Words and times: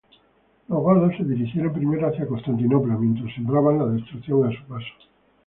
Los 0.67 0.79
godos 0.81 1.15
se 1.15 1.23
dirigieron 1.23 1.73
primero 1.73 2.07
hacia 2.07 2.25
Constantinopla 2.25 2.97
mientras 2.97 3.35
sembraban 3.35 3.77
la 3.77 3.85
destrucción 3.85 4.47
a 4.47 4.51
su 4.51 4.63
paso. 4.63 4.93